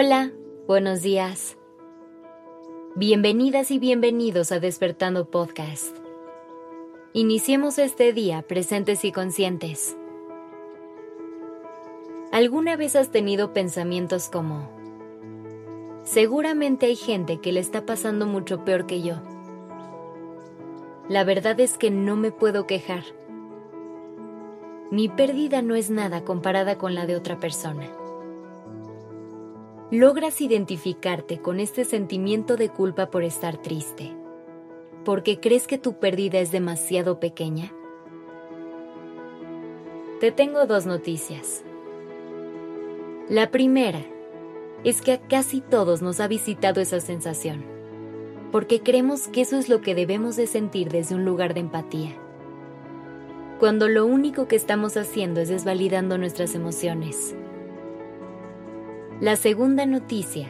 [0.00, 0.30] Hola,
[0.68, 1.56] buenos días.
[2.94, 5.96] Bienvenidas y bienvenidos a Despertando Podcast.
[7.12, 9.96] Iniciemos este día presentes y conscientes.
[12.30, 14.70] ¿Alguna vez has tenido pensamientos como,
[16.04, 19.16] seguramente hay gente que le está pasando mucho peor que yo?
[21.08, 23.02] La verdad es que no me puedo quejar.
[24.92, 27.90] Mi pérdida no es nada comparada con la de otra persona
[29.90, 34.14] logras identificarte con este sentimiento de culpa por estar triste,
[35.02, 37.72] porque crees que tu pérdida es demasiado pequeña?
[40.20, 41.64] Te tengo dos noticias.
[43.30, 44.02] La primera
[44.84, 47.64] es que a casi todos nos ha visitado esa sensación,
[48.52, 52.14] porque creemos que eso es lo que debemos de sentir desde un lugar de empatía,
[53.58, 57.34] cuando lo único que estamos haciendo es desvalidando nuestras emociones
[59.20, 60.46] la segunda noticia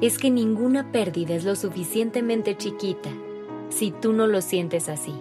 [0.00, 3.10] es que ninguna pérdida es lo suficientemente chiquita
[3.68, 5.14] si tú no lo sientes así.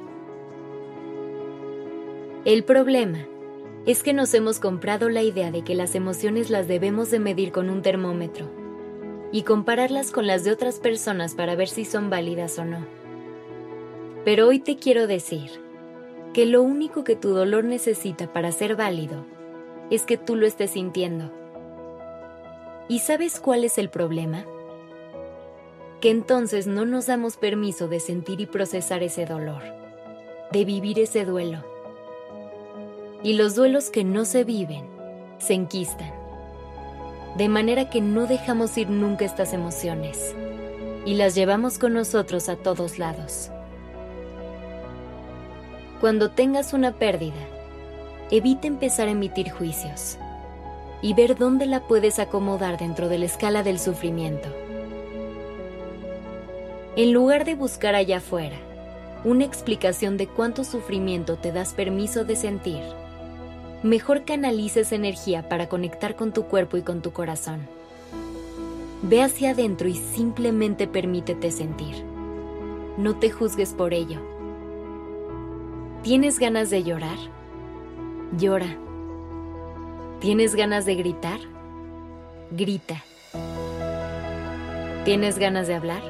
[2.44, 3.20] El problema
[3.86, 7.52] es que nos hemos comprado la idea de que las emociones las debemos de medir
[7.52, 8.50] con un termómetro
[9.32, 12.80] y compararlas con las de otras personas para ver si son válidas o no.
[14.26, 15.52] Pero hoy te quiero decir
[16.34, 19.24] que lo único que tu dolor necesita para ser válido
[19.92, 21.32] es que tú lo estés sintiendo
[22.90, 24.46] ¿Y sabes cuál es el problema?
[26.00, 29.62] Que entonces no nos damos permiso de sentir y procesar ese dolor,
[30.54, 31.66] de vivir ese duelo.
[33.24, 34.88] Y los duelos que no se viven
[35.38, 36.14] se enquistan,
[37.36, 40.34] de manera que no dejamos ir nunca estas emociones
[41.06, 43.52] y las llevamos con nosotros a todos lados.
[46.00, 47.36] Cuando tengas una pérdida,
[48.32, 50.18] evita empezar a emitir juicios
[51.02, 54.50] y ver dónde la puedes acomodar dentro de la escala del sufrimiento.
[56.96, 58.58] En lugar de buscar allá afuera
[59.24, 62.82] una explicación de cuánto sufrimiento te das permiso de sentir,
[63.84, 67.68] mejor canalices energía para conectar con tu cuerpo y con tu corazón.
[69.04, 72.04] Ve hacia adentro y simplemente permítete sentir.
[72.98, 74.20] No te juzgues por ello.
[76.02, 77.18] ¿Tienes ganas de llorar?
[78.38, 78.78] Llora
[80.20, 81.40] ¿Tienes ganas de gritar?
[82.50, 83.04] Grita.
[85.06, 86.02] ¿Tienes ganas de hablar?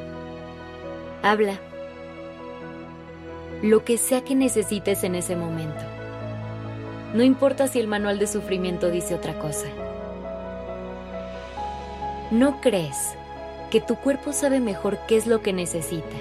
[1.24, 1.60] Habla.
[3.62, 5.82] Lo que sea que necesites en ese momento.
[7.14, 9.68] No importa si el manual de sufrimiento dice otra cosa.
[12.32, 13.14] ¿No crees
[13.72, 16.16] que tu cuerpo sabe mejor qué es lo que necesita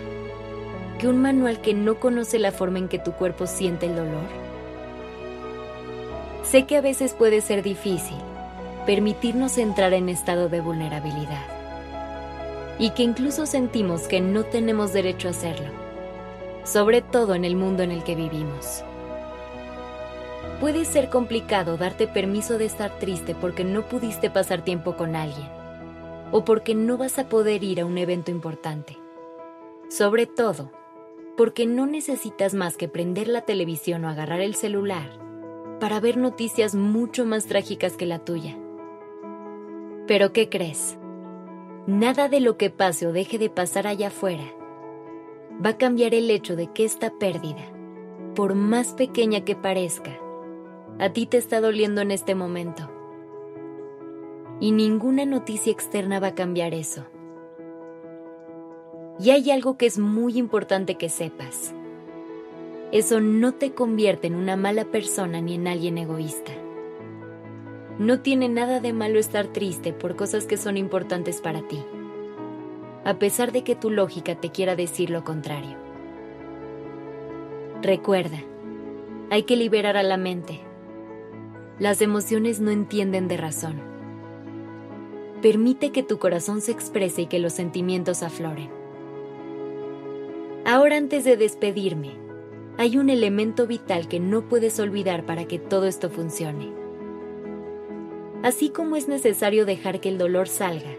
[0.99, 4.46] que un manual que no conoce la forma en que tu cuerpo siente el dolor?
[6.51, 8.17] Sé que a veces puede ser difícil
[8.87, 11.45] permitirnos entrar en estado de vulnerabilidad
[12.79, 15.71] y que incluso sentimos que no tenemos derecho a hacerlo,
[16.63, 18.85] sobre todo en el mundo en el que vivimos.
[20.61, 25.49] Puede ser complicado darte permiso de estar triste porque no pudiste pasar tiempo con alguien
[26.31, 28.97] o porque no vas a poder ir a un evento importante.
[29.91, 30.71] Sobre todo,
[31.37, 35.26] porque no necesitas más que prender la televisión o agarrar el celular
[35.81, 38.57] para ver noticias mucho más trágicas que la tuya.
[40.07, 40.99] Pero ¿qué crees?
[41.87, 44.45] Nada de lo que pase o deje de pasar allá afuera
[45.65, 47.73] va a cambiar el hecho de que esta pérdida,
[48.35, 50.19] por más pequeña que parezca,
[50.99, 52.91] a ti te está doliendo en este momento.
[54.61, 57.05] Y ninguna noticia externa va a cambiar eso.
[59.19, 61.75] Y hay algo que es muy importante que sepas
[62.93, 66.53] eso no te convierte en una mala persona ni en alguien egoísta.
[67.99, 71.83] No tiene nada de malo estar triste por cosas que son importantes para ti,
[73.05, 75.77] a pesar de que tu lógica te quiera decir lo contrario.
[77.83, 78.39] Recuerda,
[79.31, 80.61] hay que liberar a la mente.
[81.79, 83.81] Las emociones no entienden de razón.
[85.43, 88.71] Permite que tu corazón se exprese y que los sentimientos afloren.
[90.65, 92.26] Ahora antes de despedirme,
[92.79, 96.73] hay un elemento vital que no puedes olvidar para que todo esto funcione.
[98.43, 100.95] Así como es necesario dejar que el dolor salga,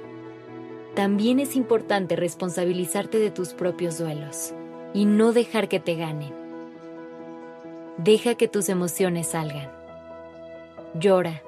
[0.95, 4.53] también es importante responsabilizarte de tus propios duelos
[4.93, 6.33] y no dejar que te ganen.
[7.97, 9.71] Deja que tus emociones salgan.
[10.95, 11.43] Llora.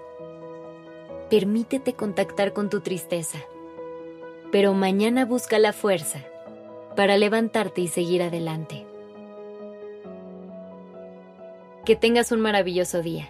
[1.30, 3.40] Permítete contactar con tu tristeza,
[4.52, 6.20] pero mañana busca la fuerza
[6.96, 8.88] para levantarte y seguir adelante.
[11.89, 13.30] Que tengas un maravilloso día.